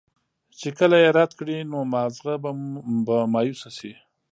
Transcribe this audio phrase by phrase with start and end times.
[0.59, 2.35] چې کله ئې رد کړي نو مازغۀ
[3.07, 3.93] به مايوسه شي